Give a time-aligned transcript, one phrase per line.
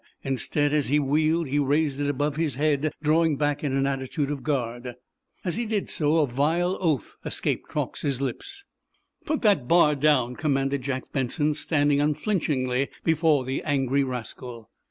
[0.23, 4.31] Instead, as he wheeled, he raised it above his head, drawing back in an attitude
[4.31, 4.95] of guard.
[5.45, 8.65] As he did so, a vile oath escaped Truax's lips.
[9.27, 14.71] "Put that bar down!" commanded Jack Benson, standing unflinchingly before the angry rascal.